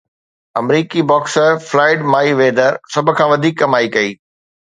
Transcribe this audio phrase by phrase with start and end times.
[0.59, 4.09] آمريڪي boxer Floyd Mayweather سڀ کان وڌيڪ ڪمائي ڪئي